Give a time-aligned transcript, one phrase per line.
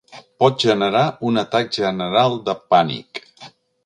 [0.43, 3.23] Pot generar un atac general de pànic.